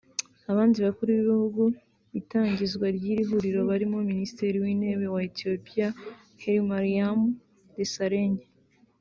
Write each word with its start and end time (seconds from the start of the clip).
Abandi 0.51 0.77
Bakuru 0.85 1.09
b’Ibihugu 1.15 1.63
itangizwa 2.19 2.85
ry’iri 2.97 3.23
huriro 3.29 3.61
barimo 3.69 3.97
Minisitiri 4.11 4.57
w’Intebe 4.63 5.05
wa 5.13 5.21
Etiyopiya 5.29 5.87
Hailemariam 6.41 7.19
Desalegn 7.77 8.35